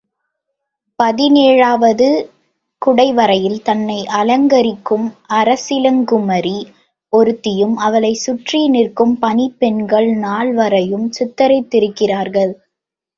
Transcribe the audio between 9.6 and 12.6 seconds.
பெண்கள் நால்வரையும் சித்திரித்திருக்கிறார்கள்.